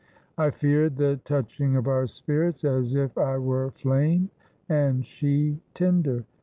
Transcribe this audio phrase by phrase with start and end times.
[0.35, 4.31] I feared the touching of our spirits, as if I were flame
[4.67, 6.25] and she tinder.